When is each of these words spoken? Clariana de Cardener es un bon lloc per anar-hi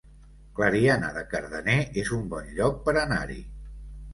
Clariana 0.59 1.11
de 1.17 1.23
Cardener 1.33 1.75
es 2.05 2.11
un 2.17 2.25
bon 2.33 2.51
lloc 2.61 2.83
per 2.89 2.99
anar-hi 3.05 3.39